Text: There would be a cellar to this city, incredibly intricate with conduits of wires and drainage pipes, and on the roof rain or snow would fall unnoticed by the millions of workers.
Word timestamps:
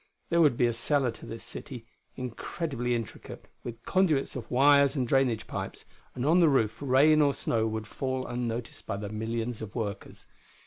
There 0.31 0.41
would 0.41 0.57
be 0.57 0.65
a 0.65 0.73
cellar 0.73 1.11
to 1.11 1.27
this 1.27 1.43
city, 1.43 1.85
incredibly 2.15 2.95
intricate 2.95 3.47
with 3.63 3.83
conduits 3.83 4.35
of 4.35 4.49
wires 4.49 4.95
and 4.95 5.07
drainage 5.07 5.45
pipes, 5.45 5.85
and 6.15 6.25
on 6.25 6.39
the 6.39 6.49
roof 6.49 6.79
rain 6.81 7.21
or 7.21 7.35
snow 7.35 7.67
would 7.67 7.85
fall 7.85 8.25
unnoticed 8.25 8.87
by 8.87 8.97
the 8.97 9.09
millions 9.09 9.61
of 9.61 9.75
workers. 9.75 10.25